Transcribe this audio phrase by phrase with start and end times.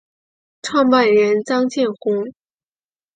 [0.63, 2.25] 创办人张建宏。